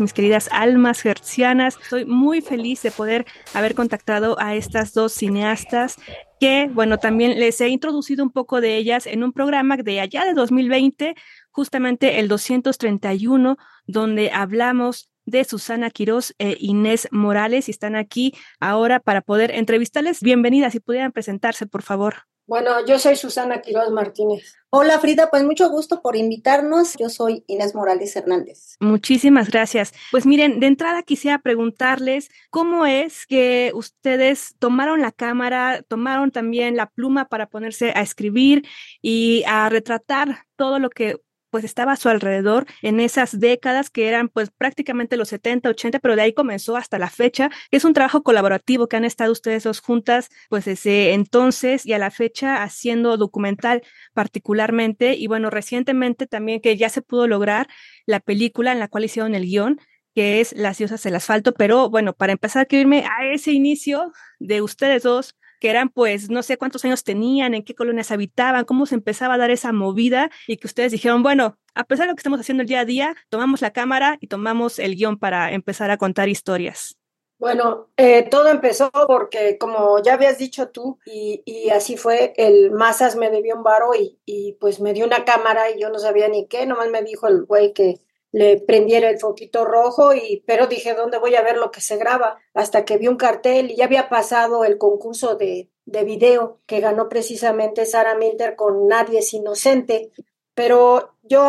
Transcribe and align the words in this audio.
mis 0.00 0.12
queridas 0.12 0.48
almas 0.52 1.04
hercianas. 1.04 1.78
Estoy 1.82 2.04
muy 2.04 2.40
feliz 2.40 2.82
de 2.82 2.90
poder 2.90 3.26
haber 3.54 3.74
contactado 3.74 4.36
a 4.40 4.54
estas 4.54 4.92
dos 4.92 5.12
cineastas 5.12 5.96
que, 6.40 6.70
bueno, 6.72 6.98
también 6.98 7.38
les 7.38 7.60
he 7.60 7.68
introducido 7.68 8.22
un 8.22 8.30
poco 8.30 8.60
de 8.60 8.76
ellas 8.76 9.06
en 9.06 9.24
un 9.24 9.32
programa 9.32 9.76
de 9.76 10.00
allá 10.00 10.24
de 10.24 10.34
2020, 10.34 11.14
justamente 11.50 12.20
el 12.20 12.28
231, 12.28 13.56
donde 13.86 14.30
hablamos 14.30 15.10
de 15.26 15.44
Susana 15.44 15.90
Quiroz 15.90 16.34
e 16.38 16.56
Inés 16.58 17.08
Morales 17.10 17.68
y 17.68 17.70
están 17.70 17.96
aquí 17.96 18.32
ahora 18.60 19.00
para 19.00 19.20
poder 19.20 19.50
entrevistarles. 19.50 20.22
Bienvenidas, 20.22 20.72
si 20.72 20.80
pudieran 20.80 21.12
presentarse, 21.12 21.66
por 21.66 21.82
favor. 21.82 22.28
Bueno, 22.48 22.82
yo 22.86 22.98
soy 22.98 23.14
Susana 23.14 23.60
Quiroz 23.60 23.90
Martínez. 23.90 24.54
Hola 24.70 24.98
Frida, 24.98 25.28
pues 25.28 25.44
mucho 25.44 25.68
gusto 25.68 26.00
por 26.00 26.16
invitarnos. 26.16 26.96
Yo 26.98 27.10
soy 27.10 27.44
Inés 27.46 27.74
Morales 27.74 28.16
Hernández. 28.16 28.76
Muchísimas 28.80 29.50
gracias. 29.50 29.92
Pues 30.10 30.24
miren, 30.24 30.58
de 30.58 30.66
entrada 30.66 31.02
quisiera 31.02 31.40
preguntarles 31.40 32.30
cómo 32.48 32.86
es 32.86 33.26
que 33.26 33.70
ustedes 33.74 34.54
tomaron 34.58 35.02
la 35.02 35.12
cámara, 35.12 35.82
tomaron 35.88 36.30
también 36.30 36.74
la 36.74 36.86
pluma 36.86 37.26
para 37.28 37.50
ponerse 37.50 37.92
a 37.94 38.00
escribir 38.00 38.66
y 39.02 39.44
a 39.46 39.68
retratar 39.68 40.46
todo 40.56 40.78
lo 40.78 40.88
que 40.88 41.20
pues 41.50 41.64
estaba 41.64 41.92
a 41.92 41.96
su 41.96 42.08
alrededor 42.08 42.66
en 42.82 43.00
esas 43.00 43.38
décadas 43.38 43.90
que 43.90 44.08
eran 44.08 44.28
pues 44.28 44.50
prácticamente 44.50 45.16
los 45.16 45.28
70, 45.28 45.68
80, 45.70 45.98
pero 45.98 46.16
de 46.16 46.22
ahí 46.22 46.32
comenzó 46.32 46.76
hasta 46.76 46.98
la 46.98 47.10
fecha, 47.10 47.50
que 47.70 47.76
es 47.76 47.84
un 47.84 47.94
trabajo 47.94 48.22
colaborativo 48.22 48.88
que 48.88 48.96
han 48.96 49.04
estado 49.04 49.32
ustedes 49.32 49.64
dos 49.64 49.80
juntas 49.80 50.28
pues 50.48 50.64
desde 50.64 51.12
entonces 51.12 51.86
y 51.86 51.92
a 51.92 51.98
la 51.98 52.10
fecha 52.10 52.62
haciendo 52.62 53.16
documental 53.16 53.82
particularmente 54.14 55.14
y 55.14 55.26
bueno, 55.26 55.50
recientemente 55.50 56.26
también 56.26 56.60
que 56.60 56.76
ya 56.76 56.88
se 56.88 57.02
pudo 57.02 57.26
lograr 57.26 57.68
la 58.06 58.20
película 58.20 58.72
en 58.72 58.78
la 58.78 58.88
cual 58.88 59.04
hicieron 59.04 59.34
el 59.34 59.44
guion 59.44 59.80
que 60.14 60.40
es 60.40 60.52
Las 60.52 60.78
diosas 60.78 61.00
del 61.04 61.14
asfalto, 61.14 61.52
pero 61.54 61.90
bueno, 61.90 62.12
para 62.12 62.32
empezar 62.32 62.66
quiero 62.66 62.82
irme 62.82 63.04
a 63.06 63.26
ese 63.26 63.52
inicio 63.52 64.12
de 64.40 64.62
ustedes 64.62 65.04
dos, 65.04 65.36
que 65.60 65.70
eran 65.70 65.88
pues 65.88 66.30
no 66.30 66.42
sé 66.42 66.56
cuántos 66.56 66.84
años 66.84 67.04
tenían, 67.04 67.54
en 67.54 67.64
qué 67.64 67.74
colonias 67.74 68.10
habitaban, 68.10 68.64
cómo 68.64 68.86
se 68.86 68.94
empezaba 68.94 69.34
a 69.34 69.38
dar 69.38 69.50
esa 69.50 69.72
movida 69.72 70.30
y 70.46 70.56
que 70.56 70.66
ustedes 70.66 70.92
dijeron, 70.92 71.22
bueno, 71.22 71.58
a 71.74 71.84
pesar 71.84 72.06
de 72.06 72.12
lo 72.12 72.16
que 72.16 72.20
estamos 72.20 72.40
haciendo 72.40 72.62
el 72.62 72.68
día 72.68 72.80
a 72.80 72.84
día, 72.84 73.16
tomamos 73.28 73.60
la 73.60 73.72
cámara 73.72 74.18
y 74.20 74.26
tomamos 74.26 74.78
el 74.78 74.96
guion 74.96 75.18
para 75.18 75.52
empezar 75.52 75.90
a 75.90 75.96
contar 75.96 76.28
historias. 76.28 76.96
Bueno, 77.38 77.90
eh, 77.96 78.28
todo 78.28 78.48
empezó 78.48 78.90
porque, 79.06 79.58
como 79.58 80.02
ya 80.02 80.14
habías 80.14 80.38
dicho 80.38 80.70
tú, 80.70 80.98
y, 81.06 81.42
y 81.46 81.70
así 81.70 81.96
fue, 81.96 82.34
el 82.36 82.72
Masas 82.72 83.14
me 83.14 83.30
debió 83.30 83.54
un 83.54 83.62
varo 83.62 83.94
y, 83.94 84.18
y, 84.26 84.54
pues 84.54 84.80
me 84.80 84.92
dio 84.92 85.06
una 85.06 85.24
cámara 85.24 85.70
y 85.70 85.80
yo 85.80 85.88
no 85.88 86.00
sabía 86.00 86.26
ni 86.28 86.48
qué, 86.48 86.66
nomás 86.66 86.90
me 86.90 87.02
dijo 87.02 87.28
el 87.28 87.44
güey 87.44 87.72
que 87.72 88.00
le 88.32 88.60
prendiera 88.60 89.08
el 89.08 89.18
foquito 89.18 89.64
rojo 89.64 90.14
y 90.14 90.42
pero 90.46 90.66
dije 90.66 90.94
dónde 90.94 91.18
voy 91.18 91.34
a 91.34 91.42
ver 91.42 91.56
lo 91.56 91.70
que 91.70 91.80
se 91.80 91.96
graba 91.96 92.38
hasta 92.54 92.84
que 92.84 92.98
vi 92.98 93.08
un 93.08 93.16
cartel 93.16 93.70
y 93.70 93.76
ya 93.76 93.86
había 93.86 94.08
pasado 94.08 94.64
el 94.64 94.78
concurso 94.78 95.36
de, 95.36 95.70
de 95.86 96.04
video 96.04 96.60
que 96.66 96.80
ganó 96.80 97.08
precisamente 97.08 97.86
Sara 97.86 98.14
Minter 98.14 98.56
con 98.56 98.88
Nadie 98.88 99.20
es 99.20 99.32
inocente. 99.32 100.12
Pero 100.54 101.14
yo 101.22 101.48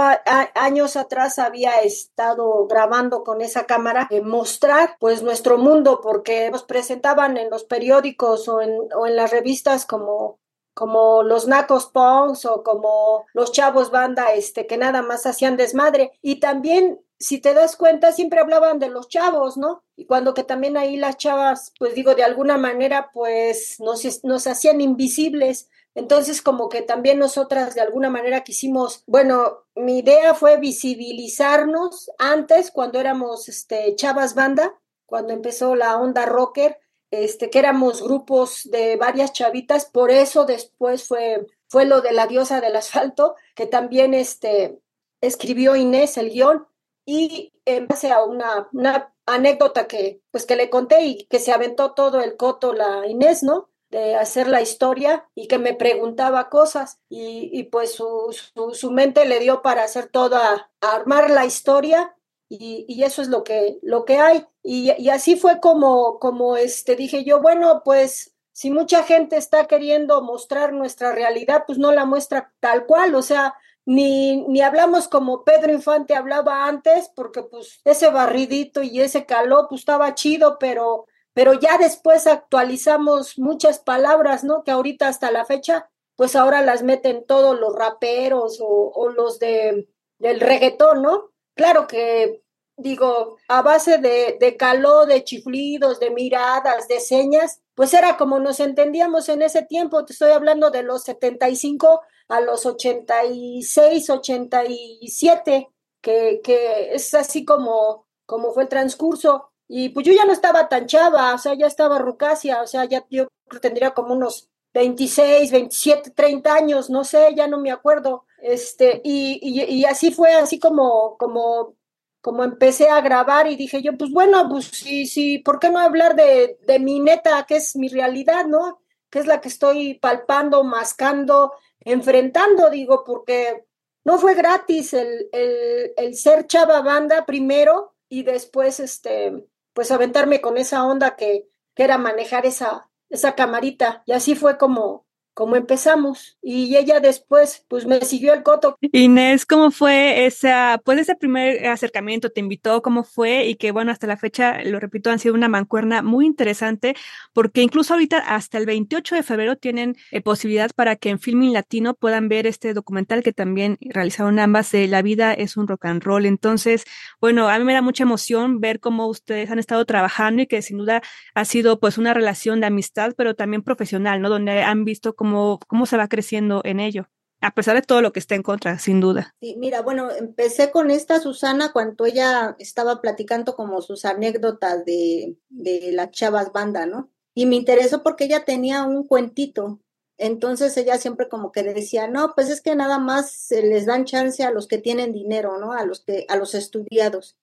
años 0.53 0.95
atrás 0.95 1.39
había 1.39 1.77
estado 1.81 2.67
grabando 2.67 3.23
con 3.23 3.41
esa 3.41 3.65
cámara 3.65 4.07
eh, 4.11 4.21
mostrar 4.21 4.97
pues 4.99 5.23
nuestro 5.23 5.57
mundo 5.57 5.99
porque 6.01 6.51
nos 6.51 6.63
presentaban 6.63 7.37
en 7.37 7.49
los 7.49 7.63
periódicos 7.63 8.47
o 8.47 8.61
en, 8.61 8.71
o 8.95 9.07
en 9.07 9.15
las 9.15 9.31
revistas 9.31 9.87
como 9.87 10.39
como 10.79 11.23
los 11.23 11.45
nacos 11.45 11.87
punks 11.87 12.45
o 12.45 12.63
como 12.63 13.25
los 13.33 13.51
chavos 13.51 13.91
banda, 13.91 14.31
este, 14.31 14.65
que 14.65 14.77
nada 14.77 15.01
más 15.01 15.25
hacían 15.25 15.57
desmadre. 15.57 16.13
Y 16.21 16.39
también, 16.39 17.01
si 17.19 17.41
te 17.41 17.53
das 17.53 17.75
cuenta, 17.75 18.13
siempre 18.13 18.39
hablaban 18.39 18.79
de 18.79 18.87
los 18.87 19.09
chavos, 19.09 19.57
¿no? 19.57 19.83
Y 19.97 20.05
cuando 20.05 20.33
que 20.33 20.45
también 20.45 20.77
ahí 20.77 20.95
las 20.95 21.17
chavas, 21.17 21.73
pues 21.77 21.95
digo, 21.95 22.15
de 22.15 22.23
alguna 22.23 22.57
manera, 22.57 23.09
pues 23.13 23.81
nos, 23.81 24.23
nos 24.23 24.47
hacían 24.47 24.79
invisibles. 24.79 25.69
Entonces, 25.95 26.41
como 26.41 26.69
que 26.69 26.81
también 26.81 27.19
nosotras 27.19 27.75
de 27.75 27.81
alguna 27.81 28.09
manera 28.09 28.45
quisimos, 28.45 29.03
bueno, 29.05 29.65
mi 29.75 29.97
idea 29.97 30.33
fue 30.33 30.61
visibilizarnos 30.61 32.09
antes, 32.19 32.71
cuando 32.71 33.01
éramos 33.01 33.49
este, 33.49 33.95
chavas 33.95 34.33
banda, 34.33 34.79
cuando 35.05 35.33
empezó 35.33 35.75
la 35.75 35.97
onda 35.97 36.25
rocker, 36.25 36.77
este, 37.11 37.49
que 37.49 37.59
éramos 37.59 38.03
grupos 38.03 38.69
de 38.69 38.95
varias 38.95 39.33
chavitas, 39.33 39.85
por 39.85 40.11
eso 40.11 40.45
después 40.45 41.07
fue, 41.07 41.45
fue 41.67 41.85
lo 41.85 42.01
de 42.01 42.11
la 42.11 42.27
diosa 42.27 42.61
del 42.61 42.75
asfalto, 42.75 43.35
que 43.55 43.65
también 43.65 44.13
este, 44.13 44.79
escribió 45.21 45.75
Inés 45.75 46.17
el 46.17 46.29
guion, 46.29 46.67
y 47.05 47.51
en 47.65 47.87
base 47.87 48.11
a 48.11 48.23
una, 48.23 48.69
una 48.71 49.13
anécdota 49.25 49.87
que, 49.87 50.21
pues, 50.31 50.45
que 50.45 50.55
le 50.55 50.69
conté 50.69 51.05
y 51.05 51.25
que 51.25 51.39
se 51.39 51.51
aventó 51.51 51.93
todo 51.93 52.21
el 52.21 52.37
coto 52.37 52.73
la 52.73 53.07
Inés, 53.07 53.41
¿no? 53.43 53.69
de 53.89 54.15
hacer 54.15 54.47
la 54.47 54.61
historia 54.61 55.27
y 55.35 55.47
que 55.47 55.57
me 55.57 55.73
preguntaba 55.73 56.49
cosas 56.49 56.99
y, 57.09 57.49
y 57.51 57.63
pues 57.63 57.93
su, 57.93 58.27
su, 58.53 58.73
su, 58.73 58.91
mente 58.91 59.25
le 59.25 59.39
dio 59.39 59.61
para 59.61 59.83
hacer 59.83 60.07
toda, 60.07 60.71
armar 60.79 61.29
la 61.31 61.45
historia 61.45 62.15
y, 62.49 62.85
y, 62.87 63.03
eso 63.03 63.21
es 63.21 63.27
lo 63.29 63.43
que, 63.43 63.77
lo 63.83 64.05
que 64.05 64.17
hay. 64.17 64.45
Y, 64.63 65.09
así 65.09 65.35
fue 65.35 65.59
como, 65.59 66.19
como 66.19 66.57
este, 66.57 66.95
dije 66.95 67.23
yo, 67.23 67.41
bueno, 67.41 67.83
pues 67.85 68.35
si 68.51 68.71
mucha 68.71 69.03
gente 69.03 69.37
está 69.37 69.67
queriendo 69.67 70.21
mostrar 70.23 70.73
nuestra 70.73 71.13
realidad, 71.13 71.63
pues 71.67 71.77
no 71.77 71.91
la 71.91 72.05
muestra 72.05 72.51
tal 72.59 72.85
cual, 72.87 73.13
o 73.15 73.21
sea, 73.21 73.53
ni, 73.85 74.47
ni 74.47 74.61
hablamos 74.61 75.07
como 75.07 75.43
Pedro 75.43 75.71
Infante 75.71 76.15
hablaba 76.15 76.65
antes, 76.65 77.11
porque 77.15 77.43
pues 77.43 77.81
ese 77.85 78.09
barridito 78.09 78.81
y 78.81 78.99
ese 78.99 79.25
calor, 79.25 79.67
pues 79.69 79.81
estaba 79.81 80.15
chido, 80.15 80.57
pero, 80.59 81.05
pero 81.33 81.53
ya 81.53 81.77
después 81.77 82.27
actualizamos 82.27 83.37
muchas 83.37 83.79
palabras, 83.79 84.43
¿no? 84.43 84.63
Que 84.63 84.71
ahorita 84.71 85.07
hasta 85.07 85.31
la 85.31 85.45
fecha, 85.45 85.89
pues 86.15 86.35
ahora 86.35 86.61
las 86.61 86.83
meten 86.83 87.25
todos 87.25 87.59
los 87.59 87.75
raperos 87.75 88.59
o, 88.59 88.91
o 88.93 89.09
los 89.09 89.39
de, 89.39 89.87
del 90.17 90.39
reggaetón, 90.39 91.01
¿no? 91.03 91.29
Claro 91.59 91.87
que, 91.87 92.41
digo, 92.77 93.35
a 93.49 93.61
base 93.61 93.97
de, 93.97 94.55
calor, 94.57 95.07
de 95.07 95.25
chiflidos, 95.25 95.99
de 95.99 96.09
miradas, 96.09 96.87
de 96.87 97.01
señas, 97.01 97.59
pues 97.75 97.93
era 97.93 98.15
como 98.15 98.39
nos 98.39 98.61
entendíamos 98.61 99.27
en 99.27 99.41
ese 99.41 99.63
tiempo. 99.63 100.05
Te 100.05 100.13
estoy 100.13 100.31
hablando 100.31 100.71
de 100.71 100.83
los 100.83 101.03
75 101.03 101.99
a 102.29 102.39
los 102.39 102.65
86, 102.65 104.09
87, 104.09 105.67
que, 105.99 106.39
que 106.41 106.93
es 106.93 107.13
así 107.13 107.43
como, 107.43 108.07
como 108.25 108.53
fue 108.53 108.63
el 108.63 108.69
transcurso. 108.69 109.51
Y 109.67 109.89
pues 109.89 110.05
yo 110.05 110.13
ya 110.13 110.23
no 110.23 110.31
estaba 110.31 110.69
tan 110.69 110.87
chava, 110.87 111.35
o 111.35 111.37
sea, 111.37 111.55
ya 111.55 111.67
estaba 111.67 111.99
rucacia, 111.99 112.61
o 112.61 112.67
sea, 112.67 112.85
ya 112.85 113.05
yo 113.09 113.27
tendría 113.61 113.91
como 113.91 114.13
unos 114.13 114.49
26, 114.73 115.51
27, 115.51 116.11
30 116.11 116.53
años, 116.53 116.89
no 116.89 117.03
sé, 117.03 117.33
ya 117.35 117.47
no 117.47 117.59
me 117.59 117.71
acuerdo. 117.71 118.25
Este, 118.41 119.01
y, 119.03 119.39
y, 119.41 119.85
así 119.85 120.11
fue, 120.11 120.33
así 120.33 120.59
como, 120.59 121.17
como, 121.17 121.75
como 122.21 122.43
empecé 122.43 122.89
a 122.89 123.01
grabar 123.01 123.47
y 123.47 123.55
dije 123.55 123.81
yo, 123.81 123.97
pues 123.97 124.11
bueno, 124.11 124.47
pues 124.49 124.65
sí, 124.65 125.05
sí, 125.07 125.39
¿por 125.39 125.59
qué 125.59 125.69
no 125.69 125.79
hablar 125.79 126.15
de, 126.15 126.57
de 126.65 126.79
mi 126.79 126.99
neta, 126.99 127.45
que 127.47 127.57
es 127.57 127.75
mi 127.75 127.89
realidad, 127.89 128.45
¿no? 128.45 128.81
Que 129.09 129.19
es 129.19 129.25
la 129.25 129.41
que 129.41 129.49
estoy 129.49 129.95
palpando, 129.95 130.63
mascando, 130.63 131.53
enfrentando, 131.81 132.69
digo, 132.69 133.03
porque 133.05 133.65
no 134.05 134.17
fue 134.17 134.35
gratis 134.35 134.93
el, 134.93 135.29
el, 135.31 135.93
el 135.97 136.15
ser 136.15 136.47
chava 136.47 136.81
banda 136.81 137.25
primero 137.25 137.95
y 138.07 138.23
después, 138.23 138.79
este, 138.79 139.45
pues 139.73 139.91
aventarme 139.91 140.41
con 140.41 140.57
esa 140.57 140.85
onda 140.85 141.15
que, 141.15 141.47
que 141.73 141.83
era 141.83 141.97
manejar 141.97 142.45
esa, 142.45 142.88
esa 143.09 143.35
camarita. 143.35 144.03
Y 144.05 144.13
así 144.13 144.35
fue 144.35 144.57
como, 144.57 145.05
como 145.39 145.55
empezamos 145.55 146.37
y 146.41 146.75
ella 146.75 146.99
después 146.99 147.63
pues 147.69 147.85
me 147.85 148.01
siguió 148.01 148.33
el 148.33 148.43
coto. 148.43 148.77
Inés, 148.91 149.45
¿cómo 149.45 149.71
fue 149.71 150.25
esa, 150.25 150.81
pues 150.83 150.99
ese 150.99 151.15
primer 151.15 151.65
acercamiento? 151.65 152.29
¿Te 152.29 152.41
invitó? 152.41 152.81
¿Cómo 152.81 153.05
fue? 153.05 153.45
Y 153.45 153.55
que 153.55 153.71
bueno, 153.71 153.93
hasta 153.93 154.05
la 154.05 154.17
fecha, 154.17 154.61
lo 154.65 154.81
repito, 154.81 155.09
han 155.09 155.17
sido 155.17 155.35
una 155.35 155.47
mancuerna 155.47 156.01
muy 156.01 156.25
interesante 156.25 156.93
porque 157.31 157.61
incluso 157.61 157.93
ahorita 157.93 158.17
hasta 158.17 158.57
el 158.57 158.65
28 158.65 159.15
de 159.15 159.23
febrero 159.23 159.55
tienen 159.55 159.95
eh, 160.11 160.19
posibilidad 160.19 160.71
para 160.75 160.97
que 160.97 161.07
en 161.07 161.19
Filming 161.19 161.53
Latino 161.53 161.93
puedan 161.93 162.27
ver 162.27 162.45
este 162.45 162.73
documental 162.73 163.23
que 163.23 163.31
también 163.31 163.77
realizaron 163.79 164.39
ambas 164.39 164.69
de 164.73 164.89
La 164.89 165.01
vida 165.01 165.33
es 165.33 165.55
un 165.55 165.69
rock 165.69 165.85
and 165.85 166.03
roll. 166.03 166.25
Entonces, 166.25 166.83
bueno, 167.21 167.47
a 167.47 167.57
mí 167.57 167.63
me 167.63 167.71
da 167.71 167.81
mucha 167.81 168.03
emoción 168.03 168.59
ver 168.59 168.81
cómo 168.81 169.07
ustedes 169.07 169.49
han 169.51 169.59
estado 169.59 169.85
trabajando 169.85 170.41
y 170.41 170.47
que 170.47 170.61
sin 170.61 170.79
duda 170.79 171.01
ha 171.33 171.45
sido 171.45 171.79
pues 171.79 171.97
una 171.97 172.13
relación 172.13 172.59
de 172.59 172.67
amistad, 172.67 173.13
pero 173.15 173.35
también 173.35 173.63
profesional, 173.63 174.21
¿no? 174.21 174.27
Donde 174.27 174.63
han 174.63 174.83
visto 174.83 175.15
cómo 175.15 175.28
cómo, 175.67 175.85
se 175.85 175.97
va 175.97 176.07
creciendo 176.07 176.61
en 176.63 176.79
ello, 176.79 177.09
a 177.41 177.53
pesar 177.53 177.75
de 177.75 177.81
todo 177.81 178.01
lo 178.01 178.11
que 178.11 178.19
está 178.19 178.35
en 178.35 178.43
contra, 178.43 178.79
sin 178.79 178.99
duda. 178.99 179.35
Sí, 179.39 179.55
mira, 179.57 179.81
bueno, 179.81 180.11
empecé 180.11 180.71
con 180.71 180.91
esta 180.91 181.19
Susana 181.19 181.71
cuando 181.71 182.05
ella 182.05 182.55
estaba 182.59 183.01
platicando 183.01 183.55
como 183.55 183.81
sus 183.81 184.05
anécdotas 184.05 184.85
de, 184.85 185.37
las 185.49 186.11
chavas 186.11 186.51
banda, 186.51 186.85
¿no? 186.85 187.09
Y 187.33 187.45
me 187.45 187.55
interesó 187.55 188.03
porque 188.03 188.25
ella 188.25 188.43
tenía 188.43 188.83
un 188.83 189.07
cuentito. 189.07 189.79
Entonces 190.17 190.75
ella 190.75 190.97
siempre 190.97 191.29
como 191.29 191.53
que 191.53 191.63
decía, 191.63 192.07
no, 192.07 192.33
pues 192.35 192.49
es 192.49 192.59
que 192.61 192.75
nada 192.75 192.99
más 192.99 193.31
se 193.31 193.61
les 193.61 193.85
dan 193.85 194.03
chance 194.03 194.43
a 194.43 194.51
los 194.51 194.67
que 194.67 194.77
tienen 194.77 195.13
dinero, 195.13 195.57
¿no? 195.59 195.71
A 195.71 195.85
los 195.85 196.01
que, 196.01 196.25
a 196.27 196.35
los 196.35 196.53
estudiados. 196.55 197.37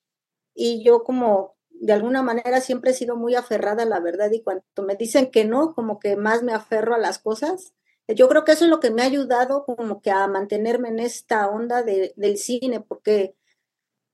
Y 0.53 0.83
yo 0.83 1.03
como 1.03 1.56
de 1.79 1.93
alguna 1.93 2.23
manera 2.23 2.61
siempre 2.61 2.91
he 2.91 2.93
sido 2.93 3.15
muy 3.15 3.35
aferrada 3.35 3.83
a 3.83 3.85
la 3.87 3.99
verdad 3.99 4.31
y 4.31 4.41
cuando 4.41 4.63
me 4.85 4.95
dicen 4.95 5.31
que 5.31 5.45
no, 5.45 5.73
como 5.73 5.99
que 5.99 6.15
más 6.15 6.43
me 6.43 6.53
aferro 6.53 6.95
a 6.95 6.99
las 6.99 7.19
cosas. 7.19 7.73
Yo 8.07 8.29
creo 8.29 8.45
que 8.45 8.53
eso 8.53 8.65
es 8.65 8.69
lo 8.69 8.79
que 8.79 8.91
me 8.91 9.01
ha 9.01 9.05
ayudado 9.05 9.65
como 9.65 10.01
que 10.01 10.11
a 10.11 10.27
mantenerme 10.27 10.89
en 10.89 10.99
esta 10.99 11.47
onda 11.49 11.83
de, 11.83 12.13
del 12.15 12.37
cine, 12.37 12.79
porque 12.79 13.35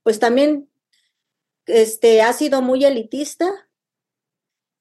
pues 0.04 0.20
también 0.20 0.70
este, 1.66 2.22
ha 2.22 2.34
sido 2.34 2.62
muy 2.62 2.84
elitista 2.86 3.70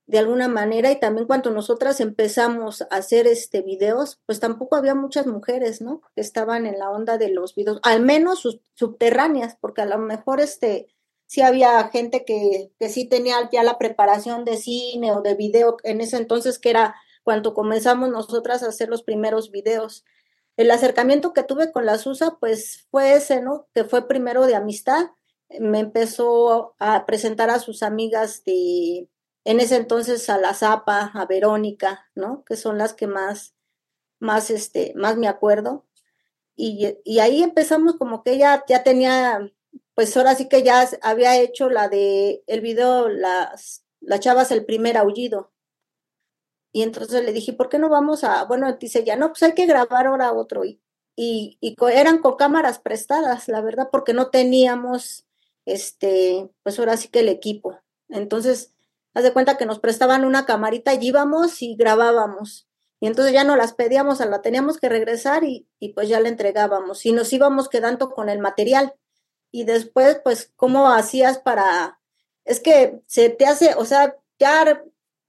de 0.07 0.19
alguna 0.19 0.49
manera 0.49 0.91
y 0.91 0.99
también 0.99 1.27
cuando 1.27 1.51
nosotras 1.51 2.01
empezamos 2.01 2.83
a 2.83 2.87
hacer 2.87 3.27
este 3.27 3.63
videos, 3.63 4.21
pues 4.27 4.41
tampoco 4.41 4.77
había 4.77 4.95
muchas 4.95 5.27
mujeres, 5.27 5.81
¿no? 5.81 6.03
Que 6.15 6.21
estaban 6.21 6.67
en 6.67 6.79
la 6.79 6.91
onda 6.91 7.19
de 7.19 7.31
los 7.31 7.55
videos, 7.55 7.81
al 7.83 8.03
menos 8.03 8.43
subterráneas, 8.75 9.57
porque 9.61 9.83
a 9.83 9.87
lo 9.87 9.99
mejor 9.99 10.41
este 10.41 10.89
sí 11.33 11.41
había 11.41 11.89
gente 11.89 12.27
que, 12.27 12.73
que 12.79 12.91
sí 12.91 13.09
tenía 13.09 13.49
ya 13.51 13.63
la 13.63 13.79
preparación 13.79 14.45
de 14.45 14.59
cine 14.59 15.13
o 15.13 15.23
de 15.23 15.35
video 15.35 15.79
en 15.83 16.03
ese 16.03 16.19
entonces, 16.19 16.59
que 16.59 16.69
era 16.69 16.95
cuando 17.23 17.55
comenzamos 17.55 18.11
nosotras 18.11 18.63
a 18.63 18.69
hacer 18.69 18.91
los 18.91 19.03
primeros 19.03 19.51
videos. 19.51 20.05
El 20.59 20.71
acercamiento 20.71 21.33
que 21.33 21.43
tuve 21.43 21.73
con 21.73 21.87
la 21.87 21.97
Susa, 21.97 22.37
pues 22.39 22.87
fue 22.91 23.15
ese, 23.15 23.41
¿no? 23.41 23.67
Que 23.75 23.85
fue 23.85 24.07
primero 24.07 24.45
de 24.47 24.57
amistad. 24.57 25.07
Me 25.59 25.79
empezó 25.79 26.75
a 26.79 27.07
presentar 27.07 27.49
a 27.49 27.61
sus 27.61 27.83
amigas 27.83 28.45
de, 28.45 29.09
en 29.47 29.61
ese 29.61 29.77
entonces 29.77 30.29
a 30.29 30.37
la 30.37 30.53
Zapa, 30.53 31.13
a 31.15 31.25
Verónica, 31.25 32.11
¿no? 32.15 32.45
Que 32.45 32.57
son 32.57 32.77
las 32.77 32.93
que 32.93 33.07
más, 33.07 33.55
más, 34.19 34.51
este, 34.51 34.93
más 34.97 35.17
me 35.17 35.29
acuerdo. 35.29 35.87
Y, 36.57 36.99
y 37.07 37.21
ahí 37.21 37.43
empezamos 37.43 37.97
como 37.97 38.23
que 38.23 38.33
ella 38.33 38.63
ya 38.69 38.83
tenía 38.83 39.51
pues 39.95 40.17
ahora 40.17 40.35
sí 40.35 40.49
que 40.49 40.63
ya 40.63 40.89
había 41.03 41.39
hecho 41.41 41.69
la 41.69 41.89
de 41.89 42.43
el 42.47 42.61
video 42.61 43.09
las, 43.09 43.85
las 44.01 44.21
chavas 44.21 44.51
el 44.51 44.65
primer 44.65 44.97
aullido. 44.97 45.53
Y 46.73 46.83
entonces 46.83 47.23
le 47.25 47.33
dije, 47.33 47.53
¿por 47.53 47.69
qué 47.69 47.79
no 47.79 47.91
vamos 47.91 48.25
a, 48.25 48.45
bueno, 48.45 48.73
dice 48.75 49.05
ya, 49.05 49.17
no, 49.17 49.29
pues 49.29 49.43
hay 49.43 49.55
que 49.55 49.67
grabar 49.67 50.07
ahora 50.07 50.33
otro. 50.33 50.65
Y, 50.65 50.81
y, 51.17 51.77
eran 51.93 52.19
con 52.19 52.37
cámaras 52.37 52.79
prestadas, 52.79 53.49
la 53.49 53.61
verdad, 53.61 53.91
porque 53.93 54.15
no 54.15 54.31
teníamos, 54.31 55.27
este, 55.67 56.51
pues 56.63 56.79
ahora 56.79 56.97
sí 56.97 57.09
que 57.09 57.21
el 57.21 57.29
equipo. 57.29 57.79
Entonces, 58.09 58.73
haz 59.15 59.25
de 59.25 59.33
cuenta 59.35 59.59
que 59.59 59.67
nos 59.67 59.81
prestaban 59.81 60.25
una 60.25 60.47
camarita 60.47 60.95
y 60.95 61.07
íbamos 61.07 61.61
y 61.63 61.77
grabábamos. 61.77 62.69
Y 63.01 63.07
entonces 63.09 63.35
ya 63.35 63.45
no 63.45 63.57
las 63.57 63.75
pedíamos, 63.75 64.21
la 64.21 64.43
teníamos 64.43 64.79
que 64.79 64.89
regresar 64.89 65.45
y, 65.45 65.69
y 65.79 65.91
pues 65.91 66.09
ya 66.09 66.21
la 66.21 66.29
entregábamos. 66.29 67.05
Y 67.05 67.13
nos 67.13 67.33
íbamos 67.33 67.69
quedando 67.69 68.11
con 68.13 68.31
el 68.31 68.39
material 68.39 68.95
y 69.53 69.65
después, 69.65 70.21
pues, 70.25 70.53
¿cómo 70.57 70.89
hacías 70.89 71.39
para, 71.39 72.01
es 72.45 72.59
que 72.61 73.01
se 73.07 73.29
te 73.31 73.47
hace, 73.47 73.75
o 73.77 73.85
sea, 73.85 74.17
ya 74.39 74.83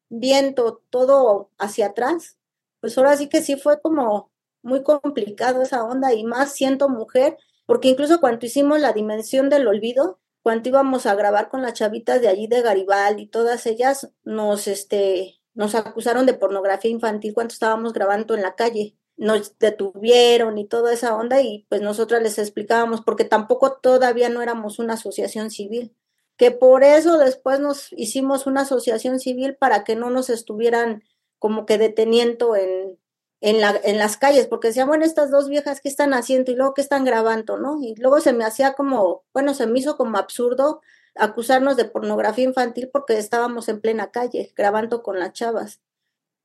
viento 0.10 0.81
todo 0.90 1.52
hacia 1.60 1.88
atrás, 1.88 2.38
pues 2.80 2.98
ahora 2.98 3.18
sí 3.18 3.30
que 3.30 3.42
sí 3.42 3.58
fue 3.58 3.81
como 3.81 4.31
muy 4.64 4.84
complicado 4.84 5.62
esa 5.62 5.84
onda 5.84 6.14
y 6.14 6.24
más 6.24 6.54
siento 6.54 6.90
mujer, 6.90 7.38
porque 7.66 7.90
incluso 7.90 8.20
cuando 8.20 8.46
hicimos 8.46 8.80
la 8.80 8.94
dimensión 8.94 9.50
del 9.50 9.68
olvido, 9.68 10.20
cuando 10.42 10.70
íbamos 10.70 11.06
a 11.06 11.16
grabar 11.16 11.50
con 11.50 11.62
las 11.62 11.74
chavitas 11.74 12.22
de 12.22 12.28
allí 12.28 12.48
de 12.48 12.62
Garibaldi 12.62 13.24
y 13.24 13.28
todas 13.28 13.66
ellas 13.66 14.10
nos 14.24 14.68
este 14.68 15.40
nos 15.54 15.75
acusaron 15.75 16.25
de 16.25 16.34
pornografía 16.34 16.92
infantil 16.92 17.34
cuando 17.34 17.54
estábamos 17.54 17.94
grabando 17.94 18.36
en 18.36 18.42
la 18.42 18.56
calle 18.56 18.96
nos 19.18 19.57
detuvieron 19.60 20.57
y 20.57 20.68
toda 20.68 20.94
esa 20.94 21.15
onda 21.15 21.42
y 21.42 21.65
pues 21.69 21.81
nosotras 21.81 22.21
les 22.24 22.38
explicábamos 22.39 23.01
porque 23.01 23.25
tampoco 23.25 23.74
todavía 23.74 24.30
no 24.30 24.42
éramos 24.42 24.80
una 24.80 24.94
asociación 24.95 25.51
civil, 25.51 25.95
que 26.38 26.51
por 26.51 26.83
eso 26.83 27.18
después 27.18 27.60
nos 27.60 27.92
hicimos 27.94 28.48
una 28.48 28.62
asociación 28.62 29.19
civil 29.19 29.56
para 29.56 29.83
que 29.83 29.95
no 29.95 30.10
nos 30.10 30.30
estuvieran 30.30 31.04
como 31.39 31.65
que 31.65 31.77
deteniendo 31.77 32.56
en, 32.56 32.98
en, 33.42 33.62
la, 33.62 33.80
en 33.83 33.98
las 33.98 34.18
calles, 34.18 34.48
porque 34.48 34.69
decían, 34.69 34.88
bueno, 34.88 35.06
estas 35.06 35.30
dos 35.30 35.50
viejas, 35.50 35.81
¿qué 35.81 35.89
están 35.89 36.13
haciendo? 36.13 36.51
Y 36.51 36.56
luego, 36.56 36.74
¿qué 36.74 36.81
están 36.81 37.06
grabando? 37.06 37.57
¿No? 37.57 37.80
Y 37.81 37.95
luego 37.95 38.21
se 38.21 38.33
me 38.33 38.45
hacía 38.45 38.74
como, 38.74 39.25
bueno, 39.33 39.54
se 39.54 39.68
me 39.68 39.80
hizo 39.80 39.98
como 39.98 40.18
absurdo 40.18 40.81
acusarnos 41.15 41.77
de 41.77 41.86
pornografía 41.86 42.45
infantil 42.45 42.89
porque 42.92 43.18
estábamos 43.18 43.69
en 43.69 43.81
plena 43.81 44.12
calle 44.12 44.54
grabando 44.56 45.04
con 45.04 45.19
las 45.19 45.33
chavas. 45.33 45.81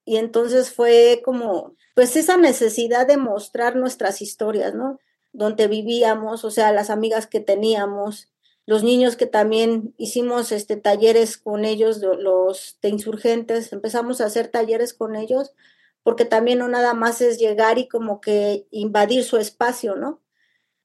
Y 0.09 0.17
entonces 0.17 0.73
fue 0.73 1.21
como, 1.23 1.77
pues 1.95 2.17
esa 2.17 2.39
necesidad 2.39 3.07
de 3.07 3.19
mostrar 3.19 3.77
nuestras 3.77 4.23
historias, 4.23 4.75
¿no? 4.75 4.99
Donde 5.35 5.69
vivíamos, 5.69 6.47
o 6.47 6.51
sea, 6.51 6.73
las 6.73 6.89
amigas 6.89 7.27
que 7.27 7.41
teníamos, 7.41 8.33
los 8.65 8.83
niños 8.83 9.17
que 9.17 9.27
también 9.27 9.95
hicimos 9.99 10.51
este 10.51 10.79
talleres 10.79 11.37
con 11.37 11.67
ellos, 11.67 12.01
los 12.01 12.79
de 12.81 12.89
insurgentes, 12.89 13.71
empezamos 13.75 14.23
a 14.23 14.25
hacer 14.25 14.49
talleres 14.49 14.95
con 14.95 15.15
ellos, 15.15 15.53
porque 16.03 16.25
también 16.25 16.61
no 16.61 16.69
nada 16.69 16.95
más 16.95 17.21
es 17.21 17.39
llegar 17.39 17.77
y 17.77 17.87
como 17.87 18.23
que 18.23 18.67
invadir 18.71 19.25
su 19.25 19.37
espacio, 19.37 19.95
¿no? 19.95 20.23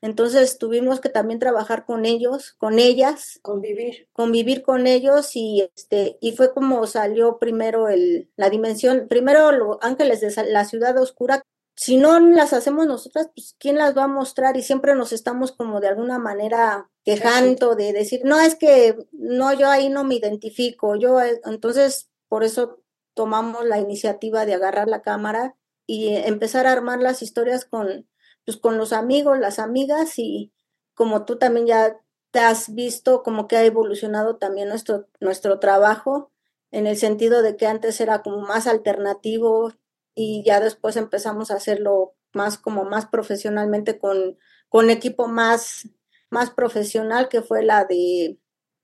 Entonces 0.03 0.57
tuvimos 0.57 0.99
que 0.99 1.07
también 1.07 1.39
trabajar 1.39 1.85
con 1.85 2.05
ellos, 2.05 2.55
con 2.57 2.77
ellas, 2.77 3.39
convivir, 3.41 4.09
convivir 4.11 4.61
con 4.61 4.85
ellos 4.85 5.33
y 5.33 5.61
este 5.77 6.17
y 6.19 6.33
fue 6.33 6.53
como 6.53 6.85
salió 6.87 7.39
primero 7.39 7.87
el 7.87 8.29
la 8.35 8.49
dimensión, 8.49 9.07
primero 9.07 9.53
los 9.53 9.77
ángeles 9.79 10.19
de 10.19 10.51
la 10.51 10.65
ciudad 10.65 10.97
oscura. 10.97 11.41
Si 11.77 11.95
no 11.95 12.19
las 12.19 12.51
hacemos 12.51 12.85
nosotras, 12.85 13.29
pues 13.33 13.55
quién 13.57 13.77
las 13.77 13.97
va 13.97 14.03
a 14.03 14.07
mostrar 14.09 14.57
y 14.57 14.61
siempre 14.61 14.93
nos 14.93 15.13
estamos 15.13 15.53
como 15.53 15.79
de 15.79 15.87
alguna 15.87 16.19
manera 16.19 16.89
quejando 17.05 17.75
de 17.75 17.93
decir, 17.93 18.21
no 18.25 18.41
es 18.41 18.55
que 18.55 18.97
no 19.13 19.53
yo 19.53 19.69
ahí 19.69 19.87
no 19.89 20.03
me 20.03 20.15
identifico, 20.15 20.97
yo 20.97 21.21
eh", 21.21 21.39
entonces 21.45 22.09
por 22.27 22.43
eso 22.43 22.81
tomamos 23.13 23.65
la 23.65 23.79
iniciativa 23.79 24.45
de 24.45 24.53
agarrar 24.55 24.89
la 24.89 25.01
cámara 25.01 25.55
y 25.87 26.09
empezar 26.09 26.67
a 26.67 26.73
armar 26.73 26.99
las 26.99 27.21
historias 27.21 27.63
con 27.63 28.05
pues 28.45 28.57
con 28.57 28.77
los 28.77 28.93
amigos, 28.93 29.39
las 29.39 29.59
amigas 29.59 30.17
y 30.17 30.51
como 30.93 31.25
tú 31.25 31.37
también 31.37 31.67
ya 31.67 31.97
te 32.31 32.39
has 32.39 32.73
visto 32.73 33.23
como 33.23 33.47
que 33.47 33.57
ha 33.57 33.63
evolucionado 33.63 34.37
también 34.37 34.69
nuestro, 34.69 35.07
nuestro 35.19 35.59
trabajo 35.59 36.31
en 36.71 36.87
el 36.87 36.97
sentido 36.97 37.41
de 37.41 37.55
que 37.55 37.67
antes 37.67 38.01
era 38.01 38.23
como 38.23 38.41
más 38.41 38.67
alternativo 38.67 39.71
y 40.15 40.43
ya 40.45 40.59
después 40.59 40.95
empezamos 40.97 41.51
a 41.51 41.55
hacerlo 41.55 42.15
más 42.33 42.57
como 42.57 42.85
más 42.85 43.05
profesionalmente 43.05 43.99
con, 43.99 44.37
con 44.69 44.89
equipo 44.89 45.27
más, 45.27 45.87
más 46.29 46.49
profesional 46.49 47.29
que 47.29 47.41
fue 47.41 47.63
la 47.63 47.85
de 47.85 48.39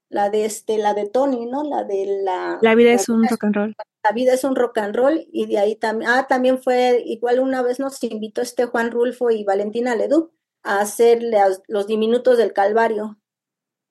la 0.10 0.30
de 0.30 0.46
este, 0.46 0.78
la 0.78 0.94
de 0.94 1.08
Tony, 1.08 1.46
¿no? 1.46 1.64
La 1.64 1.84
de 1.84 2.22
la 2.24 2.58
La 2.62 2.76
vida 2.76 2.94
es 2.94 3.10
un 3.10 3.28
rock 3.28 3.44
and 3.44 3.56
roll. 3.56 3.76
La 4.04 4.12
vida 4.12 4.34
es 4.34 4.44
un 4.44 4.56
rock 4.56 4.78
and 4.78 4.96
roll 4.96 5.28
y 5.32 5.46
de 5.46 5.60
ahí 5.60 5.76
también, 5.76 6.10
ah, 6.12 6.26
también 6.28 6.62
fue, 6.62 7.04
igual 7.06 7.40
una 7.40 7.62
vez 7.62 7.80
nos 7.80 8.02
invitó 8.04 8.42
este 8.42 8.66
Juan 8.66 8.92
Rulfo 8.92 9.30
y 9.30 9.44
Valentina 9.44 9.96
Ledú 9.96 10.32
a 10.64 10.80
hacer 10.80 11.22
los 11.68 11.88
diminutos 11.88 12.38
del 12.38 12.54
Calvario 12.54 13.20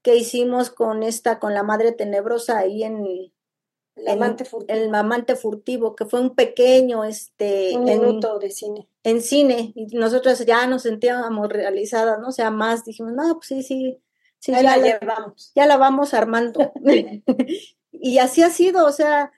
que 0.02 0.16
hicimos 0.16 0.70
con 0.70 1.02
esta, 1.02 1.38
con 1.38 1.54
la 1.54 1.62
Madre 1.62 1.92
Tenebrosa 1.92 2.58
ahí 2.58 2.84
en, 2.84 3.04
el 3.04 4.08
amante 4.08 4.44
furtivo. 4.44 4.78
El 4.78 4.94
amante 4.94 5.36
furtivo, 5.36 5.94
que 5.96 6.06
fue 6.06 6.20
un 6.20 6.34
pequeño, 6.34 7.04
este... 7.04 7.76
Un 7.76 7.84
minuto 7.84 8.38
de 8.38 8.50
cine. 8.50 8.88
En 9.02 9.20
cine, 9.20 9.72
y 9.74 9.86
nosotros 9.96 10.44
ya 10.46 10.66
nos 10.66 10.82
sentíamos 10.82 11.48
realizadas, 11.48 12.18
¿no? 12.20 12.28
O 12.28 12.32
sea, 12.32 12.50
más 12.50 12.84
dijimos, 12.84 13.12
no, 13.12 13.34
pues 13.34 13.48
sí, 13.48 13.62
sí, 13.62 13.98
sí, 14.38 14.52
ya 14.52 14.62
la, 14.62 14.78
llevamos. 14.78 15.52
Ya 15.54 15.66
la 15.66 15.76
vamos 15.76 16.14
armando. 16.14 16.72
y 17.92 18.18
así 18.18 18.42
ha 18.42 18.50
sido, 18.50 18.86
o 18.86 18.92
sea, 18.92 19.32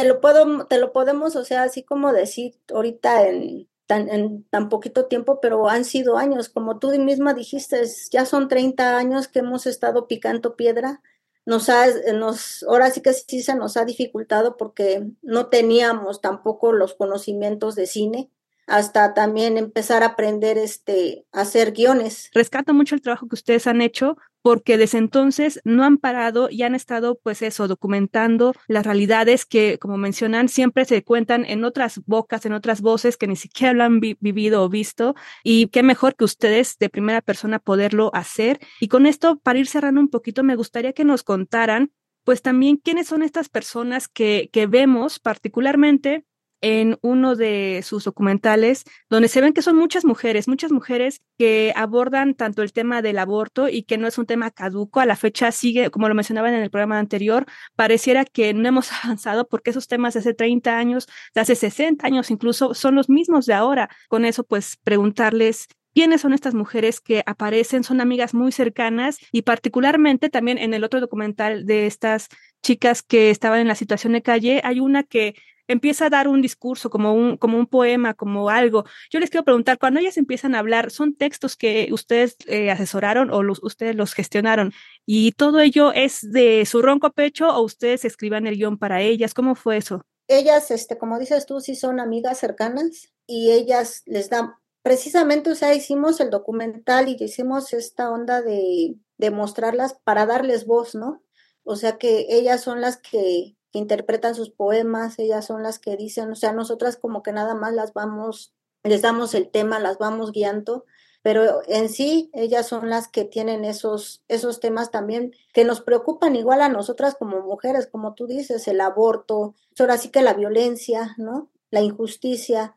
te 0.00 0.08
lo 0.08 0.20
puedo, 0.20 0.66
te 0.66 0.78
lo 0.78 0.92
podemos, 0.92 1.36
o 1.36 1.44
sea, 1.44 1.64
así 1.64 1.82
como 1.82 2.12
decir 2.12 2.54
ahorita 2.72 3.28
en 3.28 3.68
tan, 3.86 4.08
en 4.08 4.44
tan 4.44 4.68
poquito 4.68 5.06
tiempo, 5.06 5.40
pero 5.40 5.68
han 5.68 5.84
sido 5.84 6.16
años, 6.16 6.48
como 6.48 6.78
tú 6.78 6.90
misma 6.98 7.34
dijiste, 7.34 7.82
ya 8.10 8.24
son 8.24 8.48
30 8.48 8.96
años 8.96 9.28
que 9.28 9.40
hemos 9.40 9.66
estado 9.66 10.06
picando 10.06 10.56
piedra. 10.56 11.02
Nos 11.44 11.68
ha, 11.68 11.86
nos, 12.14 12.62
ahora 12.62 12.90
sí 12.90 13.02
que 13.02 13.12
sí 13.12 13.42
se 13.42 13.54
nos 13.56 13.76
ha 13.76 13.84
dificultado 13.84 14.56
porque 14.56 15.06
no 15.22 15.48
teníamos 15.48 16.20
tampoco 16.20 16.72
los 16.72 16.94
conocimientos 16.94 17.74
de 17.74 17.86
cine 17.86 18.30
hasta 18.66 19.12
también 19.14 19.58
empezar 19.58 20.02
a 20.02 20.06
aprender 20.06 20.56
este, 20.56 21.26
a 21.32 21.40
hacer 21.40 21.72
guiones. 21.72 22.30
Rescato 22.32 22.72
mucho 22.72 22.94
el 22.94 23.02
trabajo 23.02 23.26
que 23.28 23.34
ustedes 23.34 23.66
han 23.66 23.82
hecho 23.82 24.16
porque 24.42 24.78
desde 24.78 24.98
entonces 24.98 25.60
no 25.64 25.84
han 25.84 25.98
parado 25.98 26.48
y 26.50 26.62
han 26.62 26.74
estado, 26.74 27.18
pues 27.22 27.42
eso, 27.42 27.68
documentando 27.68 28.54
las 28.68 28.86
realidades 28.86 29.44
que, 29.44 29.78
como 29.78 29.96
mencionan, 29.96 30.48
siempre 30.48 30.84
se 30.84 31.02
cuentan 31.04 31.44
en 31.44 31.64
otras 31.64 32.00
bocas, 32.06 32.46
en 32.46 32.52
otras 32.52 32.80
voces 32.80 33.16
que 33.16 33.26
ni 33.26 33.36
siquiera 33.36 33.72
lo 33.72 33.84
han 33.84 34.00
vivido 34.00 34.62
o 34.62 34.68
visto. 34.68 35.14
Y 35.44 35.68
qué 35.68 35.82
mejor 35.82 36.16
que 36.16 36.24
ustedes 36.24 36.78
de 36.78 36.88
primera 36.88 37.20
persona 37.20 37.58
poderlo 37.58 38.10
hacer. 38.14 38.60
Y 38.80 38.88
con 38.88 39.06
esto, 39.06 39.38
para 39.38 39.58
ir 39.58 39.66
cerrando 39.66 40.00
un 40.00 40.08
poquito, 40.08 40.42
me 40.42 40.56
gustaría 40.56 40.92
que 40.92 41.04
nos 41.04 41.22
contaran, 41.22 41.92
pues 42.24 42.42
también 42.42 42.76
quiénes 42.76 43.08
son 43.08 43.22
estas 43.22 43.48
personas 43.48 44.08
que, 44.08 44.50
que 44.52 44.66
vemos 44.66 45.18
particularmente 45.18 46.24
en 46.60 46.98
uno 47.02 47.36
de 47.36 47.82
sus 47.84 48.04
documentales, 48.04 48.84
donde 49.08 49.28
se 49.28 49.40
ven 49.40 49.52
que 49.52 49.62
son 49.62 49.76
muchas 49.76 50.04
mujeres, 50.04 50.48
muchas 50.48 50.72
mujeres 50.72 51.22
que 51.38 51.72
abordan 51.76 52.34
tanto 52.34 52.62
el 52.62 52.72
tema 52.72 53.02
del 53.02 53.18
aborto 53.18 53.68
y 53.68 53.82
que 53.84 53.98
no 53.98 54.06
es 54.06 54.18
un 54.18 54.26
tema 54.26 54.50
caduco. 54.50 55.00
A 55.00 55.06
la 55.06 55.16
fecha 55.16 55.52
sigue, 55.52 55.90
como 55.90 56.08
lo 56.08 56.14
mencionaban 56.14 56.54
en 56.54 56.62
el 56.62 56.70
programa 56.70 56.98
anterior, 56.98 57.46
pareciera 57.76 58.24
que 58.24 58.54
no 58.54 58.68
hemos 58.68 58.90
avanzado 59.04 59.48
porque 59.48 59.70
esos 59.70 59.88
temas 59.88 60.14
de 60.14 60.20
hace 60.20 60.34
30 60.34 60.76
años, 60.76 61.08
de 61.34 61.40
hace 61.40 61.54
60 61.54 62.06
años 62.06 62.30
incluso, 62.30 62.74
son 62.74 62.94
los 62.94 63.08
mismos 63.08 63.46
de 63.46 63.54
ahora. 63.54 63.88
Con 64.08 64.24
eso, 64.24 64.44
pues 64.44 64.76
preguntarles 64.82 65.68
quiénes 65.94 66.20
son 66.20 66.32
estas 66.32 66.54
mujeres 66.54 67.00
que 67.00 67.22
aparecen, 67.26 67.84
son 67.84 68.00
amigas 68.00 68.34
muy 68.34 68.52
cercanas 68.52 69.18
y 69.32 69.42
particularmente 69.42 70.28
también 70.28 70.58
en 70.58 70.74
el 70.74 70.84
otro 70.84 71.00
documental 71.00 71.66
de 71.66 71.86
estas 71.86 72.28
chicas 72.62 73.02
que 73.02 73.30
estaban 73.30 73.60
en 73.60 73.68
la 73.68 73.74
situación 73.74 74.12
de 74.12 74.22
calle, 74.22 74.60
hay 74.64 74.80
una 74.80 75.02
que 75.02 75.34
empieza 75.70 76.06
a 76.06 76.10
dar 76.10 76.28
un 76.28 76.42
discurso, 76.42 76.90
como 76.90 77.14
un, 77.14 77.36
como 77.36 77.56
un 77.56 77.66
poema, 77.66 78.14
como 78.14 78.50
algo. 78.50 78.84
Yo 79.10 79.20
les 79.20 79.30
quiero 79.30 79.44
preguntar, 79.44 79.78
cuando 79.78 80.00
ellas 80.00 80.16
empiezan 80.16 80.54
a 80.54 80.58
hablar, 80.58 80.90
¿son 80.90 81.14
textos 81.14 81.56
que 81.56 81.88
ustedes 81.92 82.36
eh, 82.46 82.70
asesoraron 82.70 83.30
o 83.30 83.40
ustedes 83.62 83.94
los 83.94 84.12
gestionaron? 84.12 84.72
¿Y 85.06 85.32
todo 85.32 85.60
ello 85.60 85.92
es 85.92 86.30
de 86.30 86.66
su 86.66 86.82
ronco 86.82 87.12
pecho 87.12 87.48
o 87.48 87.62
ustedes 87.62 88.04
escriban 88.04 88.46
el 88.46 88.56
guion 88.56 88.78
para 88.78 89.00
ellas? 89.00 89.32
¿Cómo 89.32 89.54
fue 89.54 89.76
eso? 89.76 90.04
Ellas, 90.26 90.70
este, 90.70 90.98
como 90.98 91.18
dices 91.18 91.46
tú, 91.46 91.60
sí 91.60 91.76
son 91.76 92.00
amigas 92.00 92.38
cercanas 92.38 93.12
y 93.26 93.52
ellas 93.52 94.02
les 94.06 94.28
dan, 94.28 94.54
precisamente, 94.82 95.50
o 95.50 95.54
sea, 95.54 95.74
hicimos 95.74 96.20
el 96.20 96.30
documental 96.30 97.08
y 97.08 97.16
hicimos 97.18 97.72
esta 97.72 98.10
onda 98.10 98.42
de, 98.42 98.96
de 99.18 99.30
mostrarlas 99.30 99.96
para 100.04 100.26
darles 100.26 100.66
voz, 100.66 100.94
¿no? 100.94 101.22
O 101.62 101.76
sea 101.76 101.98
que 101.98 102.26
ellas 102.30 102.62
son 102.62 102.80
las 102.80 102.96
que 102.96 103.56
que 103.72 103.78
interpretan 103.78 104.34
sus 104.34 104.50
poemas, 104.50 105.18
ellas 105.18 105.46
son 105.46 105.62
las 105.62 105.78
que 105.78 105.96
dicen, 105.96 106.30
o 106.32 106.34
sea, 106.34 106.52
nosotras 106.52 106.96
como 106.96 107.22
que 107.22 107.32
nada 107.32 107.54
más 107.54 107.72
las 107.72 107.92
vamos, 107.92 108.54
les 108.82 109.02
damos 109.02 109.34
el 109.34 109.48
tema, 109.48 109.78
las 109.78 109.98
vamos 109.98 110.32
guiando, 110.32 110.84
pero 111.22 111.60
en 111.66 111.88
sí 111.88 112.30
ellas 112.32 112.66
son 112.66 112.88
las 112.88 113.08
que 113.08 113.24
tienen 113.24 113.64
esos, 113.64 114.24
esos 114.28 114.58
temas 114.58 114.90
también 114.90 115.32
que 115.52 115.64
nos 115.64 115.82
preocupan 115.82 116.34
igual 116.34 116.62
a 116.62 116.68
nosotras 116.68 117.14
como 117.18 117.40
mujeres, 117.40 117.86
como 117.86 118.14
tú 118.14 118.26
dices, 118.26 118.66
el 118.68 118.80
aborto, 118.80 119.54
ahora 119.78 119.98
sí 119.98 120.10
que 120.10 120.22
la 120.22 120.34
violencia, 120.34 121.14
¿no? 121.18 121.50
La 121.70 121.80
injusticia, 121.80 122.74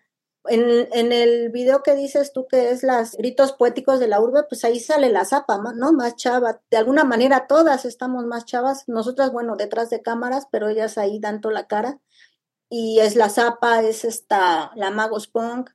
en, 0.49 0.87
en, 0.91 1.11
el 1.11 1.49
video 1.49 1.83
que 1.83 1.95
dices 1.95 2.33
tú 2.33 2.47
que 2.47 2.71
es 2.71 2.83
las 2.83 3.15
gritos 3.15 3.53
poéticos 3.53 3.99
de 3.99 4.07
la 4.07 4.19
urbe, 4.19 4.43
pues 4.49 4.63
ahí 4.65 4.79
sale 4.79 5.09
la 5.09 5.25
zapa, 5.25 5.57
¿no? 5.75 5.93
Más 5.93 6.15
chava. 6.15 6.61
De 6.69 6.77
alguna 6.77 7.03
manera 7.05 7.47
todas 7.47 7.85
estamos 7.85 8.25
más 8.25 8.45
chavas. 8.45 8.83
Nosotras, 8.87 9.31
bueno, 9.31 9.55
detrás 9.55 9.89
de 9.89 10.01
cámaras, 10.01 10.47
pero 10.51 10.67
ellas 10.67 10.97
ahí 10.97 11.19
dando 11.19 11.49
la 11.51 11.67
cara. 11.67 11.99
Y 12.69 12.99
es 12.99 13.15
la 13.15 13.29
zapa, 13.29 13.83
es 13.83 14.03
esta, 14.03 14.71
la 14.75 14.91
Magos 14.91 15.27
Punk, 15.27 15.69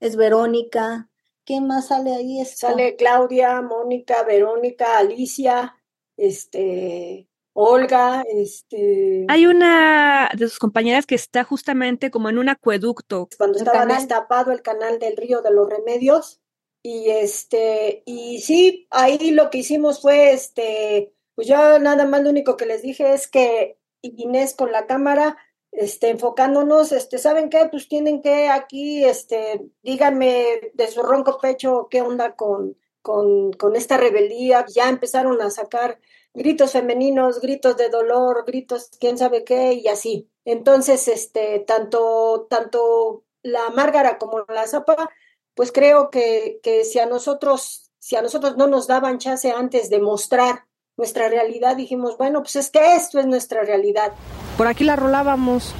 es 0.00 0.16
Verónica. 0.16 1.08
¿Qué 1.44 1.60
más 1.60 1.88
sale 1.88 2.14
ahí? 2.14 2.44
Sale 2.44 2.96
Claudia, 2.96 3.62
Mónica, 3.62 4.22
Verónica, 4.24 4.98
Alicia, 4.98 5.76
este, 6.16 7.29
Olga, 7.52 8.22
este... 8.28 9.26
Hay 9.28 9.46
una 9.46 10.30
de 10.36 10.48
sus 10.48 10.58
compañeras 10.58 11.06
que 11.06 11.14
está 11.14 11.44
justamente 11.44 12.10
como 12.10 12.28
en 12.28 12.38
un 12.38 12.48
acueducto. 12.48 13.28
Cuando 13.36 13.58
estaba 13.58 13.86
destapado 13.86 14.52
el 14.52 14.62
canal 14.62 14.98
del 14.98 15.16
río 15.16 15.42
de 15.42 15.50
los 15.50 15.68
remedios. 15.68 16.40
Y 16.82 17.10
este, 17.10 18.02
y 18.06 18.40
sí, 18.40 18.86
ahí 18.90 19.32
lo 19.32 19.50
que 19.50 19.58
hicimos 19.58 20.00
fue, 20.00 20.32
este, 20.32 21.12
pues 21.34 21.46
yo 21.46 21.78
nada 21.78 22.06
más 22.06 22.22
lo 22.22 22.30
único 22.30 22.56
que 22.56 22.64
les 22.64 22.80
dije 22.80 23.12
es 23.12 23.28
que 23.28 23.78
Inés 24.00 24.54
con 24.54 24.72
la 24.72 24.86
cámara, 24.86 25.36
este, 25.72 26.08
enfocándonos, 26.08 26.92
este, 26.92 27.18
¿saben 27.18 27.50
qué? 27.50 27.68
Pues 27.70 27.86
tienen 27.86 28.22
que 28.22 28.48
aquí, 28.48 29.04
este, 29.04 29.60
díganme 29.82 30.72
de 30.72 30.88
su 30.88 31.02
ronco 31.02 31.38
pecho 31.38 31.88
qué 31.90 32.00
onda 32.00 32.34
con, 32.34 32.78
con, 33.02 33.52
con 33.52 33.76
esta 33.76 33.98
rebeldía. 33.98 34.64
Ya 34.74 34.88
empezaron 34.88 35.40
a 35.42 35.50
sacar 35.50 36.00
gritos 36.34 36.72
femeninos, 36.72 37.40
gritos 37.40 37.76
de 37.76 37.88
dolor, 37.88 38.44
gritos 38.46 38.90
quién 38.98 39.18
sabe 39.18 39.44
qué 39.44 39.74
y 39.74 39.88
así. 39.88 40.28
Entonces, 40.44 41.08
este, 41.08 41.60
tanto, 41.60 42.46
tanto 42.48 43.24
la 43.42 43.70
Márgara 43.70 44.18
como 44.18 44.44
la 44.48 44.66
Zapa, 44.66 45.10
pues 45.54 45.72
creo 45.72 46.10
que, 46.10 46.60
que 46.62 46.84
si 46.84 46.98
a 46.98 47.06
nosotros, 47.06 47.90
si 47.98 48.16
a 48.16 48.22
nosotros 48.22 48.56
no 48.56 48.66
nos 48.66 48.86
daban 48.86 49.18
chance 49.18 49.50
antes 49.50 49.90
de 49.90 50.00
mostrar 50.00 50.64
nuestra 50.96 51.28
realidad, 51.28 51.76
dijimos, 51.76 52.16
bueno, 52.18 52.40
pues 52.40 52.56
es 52.56 52.70
que 52.70 52.94
esto 52.94 53.18
es 53.18 53.26
nuestra 53.26 53.62
realidad. 53.62 54.12
Por 54.56 54.66
aquí 54.66 54.84
la 54.84 54.96
rolábamos 54.96 55.74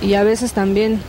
y 0.00 0.14
a 0.14 0.24
veces 0.24 0.52
también 0.52 1.00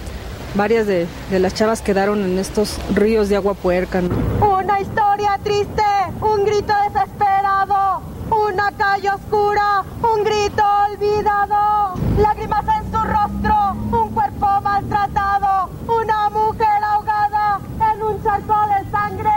varias 0.55 0.87
de, 0.87 1.07
de, 1.29 1.39
las 1.39 1.53
chavas 1.53 1.81
quedaron 1.81 2.23
en 2.23 2.37
estos 2.37 2.77
ríos 2.93 3.29
de 3.29 3.35
agua 3.35 3.53
puerca. 3.53 4.01
¿no? 4.01 4.15
Una 4.57 4.79
historia 4.79 5.39
triste, 5.43 5.83
un 6.21 6.43
grito 6.45 6.73
desesperado, 6.89 8.01
una 8.31 8.71
calle 8.71 9.09
oscura, 9.09 9.83
un 10.01 10.23
grito 10.23 10.63
olvidado, 10.89 11.93
lágrimas 12.17 12.65
en 12.77 12.91
su 12.91 12.97
rostro, 12.97 13.73
un 13.91 14.09
cuerpo 14.13 14.61
maltratado, 14.61 15.69
una 15.87 16.29
mujer 16.29 16.83
ahogada 16.83 17.59
en 17.91 18.03
un 18.03 18.23
charco 18.23 18.55
de 18.67 18.89
sangre. 18.91 19.31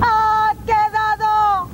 Ha 0.00 0.54
quedado, 0.64 1.68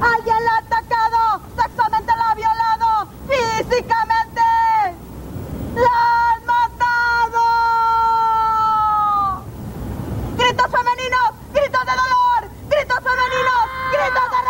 alguien 0.00 0.44
la 0.44 0.52
ha 0.52 0.58
atacado, 0.58 1.40
sexualmente 1.56 2.12
la 2.16 2.30
ha 2.30 2.34
violado, 2.34 3.08
físicamente. 3.28 4.40
La 5.74 5.96
han 6.30 6.46
matado. 6.46 7.44
Gritos 10.36 10.70
femeninos, 10.70 11.30
gritos 11.52 11.84
de 11.84 11.92
dolor, 11.92 12.50
gritos 12.68 13.00
femeninos, 13.02 13.64
gritos 13.92 14.30
de 14.30 14.44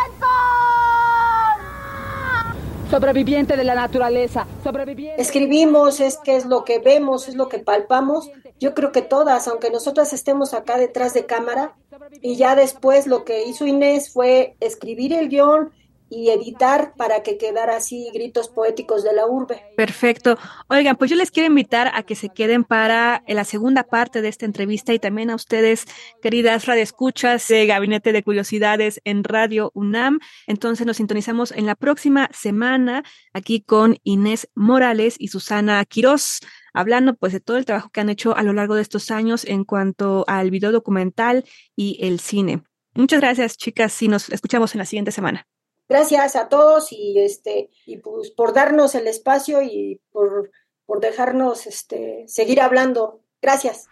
sobreviviente 2.94 3.56
de 3.56 3.64
la 3.64 3.74
naturaleza, 3.74 4.46
sobreviviente. 4.62 5.20
Escribimos, 5.20 5.98
es 5.98 6.16
que 6.18 6.36
es 6.36 6.46
lo 6.46 6.64
que 6.64 6.78
vemos, 6.78 7.26
es 7.26 7.34
lo 7.34 7.48
que 7.48 7.58
palpamos. 7.58 8.30
Yo 8.60 8.72
creo 8.72 8.92
que 8.92 9.02
todas, 9.02 9.48
aunque 9.48 9.70
nosotras 9.70 10.12
estemos 10.12 10.54
acá 10.54 10.78
detrás 10.78 11.12
de 11.12 11.26
cámara, 11.26 11.74
y 12.22 12.36
ya 12.36 12.54
después 12.54 13.08
lo 13.08 13.24
que 13.24 13.46
hizo 13.46 13.66
Inés 13.66 14.12
fue 14.12 14.54
escribir 14.60 15.12
el 15.12 15.28
guion 15.28 15.72
y 16.14 16.30
editar 16.30 16.94
para 16.96 17.22
que 17.22 17.36
quedara 17.36 17.76
así 17.76 18.08
gritos 18.14 18.48
poéticos 18.48 19.02
de 19.02 19.12
la 19.12 19.26
urbe. 19.26 19.62
Perfecto. 19.76 20.38
Oigan, 20.68 20.96
pues 20.96 21.10
yo 21.10 21.16
les 21.16 21.30
quiero 21.30 21.48
invitar 21.48 21.90
a 21.92 22.04
que 22.04 22.14
se 22.14 22.28
queden 22.28 22.64
para 22.64 23.22
la 23.26 23.44
segunda 23.44 23.82
parte 23.82 24.22
de 24.22 24.28
esta 24.28 24.46
entrevista 24.46 24.94
y 24.94 24.98
también 24.98 25.30
a 25.30 25.34
ustedes, 25.34 25.86
queridas 26.22 26.66
radioescuchas 26.66 27.48
de 27.48 27.66
Gabinete 27.66 28.12
de 28.12 28.22
Curiosidades 28.22 29.00
en 29.04 29.24
Radio 29.24 29.72
UNAM. 29.74 30.20
Entonces 30.46 30.86
nos 30.86 30.98
sintonizamos 30.98 31.50
en 31.50 31.66
la 31.66 31.74
próxima 31.74 32.30
semana 32.32 33.02
aquí 33.32 33.60
con 33.60 33.98
Inés 34.04 34.48
Morales 34.54 35.16
y 35.18 35.28
Susana 35.28 35.84
Quirós 35.84 36.40
hablando 36.72 37.14
pues 37.14 37.32
de 37.32 37.40
todo 37.40 37.56
el 37.56 37.64
trabajo 37.64 37.88
que 37.90 38.00
han 38.00 38.10
hecho 38.10 38.36
a 38.36 38.42
lo 38.42 38.52
largo 38.52 38.74
de 38.74 38.82
estos 38.82 39.10
años 39.10 39.44
en 39.44 39.64
cuanto 39.64 40.24
al 40.26 40.50
video 40.50 40.72
documental 40.72 41.44
y 41.76 41.98
el 42.00 42.20
cine. 42.20 42.62
Muchas 42.94 43.20
gracias, 43.20 43.56
chicas, 43.56 44.00
y 44.02 44.08
nos 44.08 44.28
escuchamos 44.30 44.74
en 44.74 44.80
la 44.80 44.84
siguiente 44.84 45.10
semana. 45.10 45.46
Gracias 45.88 46.34
a 46.36 46.48
todos 46.48 46.92
y 46.92 47.18
este 47.20 47.70
y 47.86 47.98
pues 47.98 48.30
por 48.30 48.54
darnos 48.54 48.94
el 48.94 49.06
espacio 49.06 49.62
y 49.62 50.00
por, 50.12 50.50
por 50.86 51.00
dejarnos 51.00 51.66
este 51.66 52.24
seguir 52.26 52.60
hablando. 52.60 53.20
Gracias. 53.42 53.88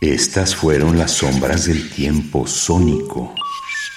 Estas 0.00 0.54
fueron 0.56 0.98
las 0.98 1.12
sombras 1.12 1.66
del 1.66 1.90
tiempo 1.90 2.46
sónico. 2.46 3.34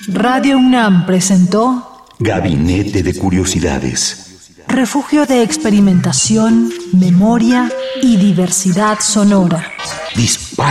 Radio 0.07 0.57
UNAM 0.57 1.05
presentó 1.05 2.05
Gabinete 2.19 3.01
de 3.01 3.17
Curiosidades. 3.17 4.53
Refugio 4.67 5.25
de 5.25 5.41
experimentación, 5.41 6.71
memoria 6.93 7.71
y 8.01 8.17
diversidad 8.17 8.99
sonora. 8.99 9.74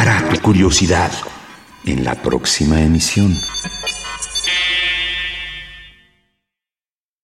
Tu 0.05 0.39
curiosidad 0.43 1.11
en 1.87 2.05
la 2.05 2.15
próxima 2.15 2.83
emisión. 2.83 3.35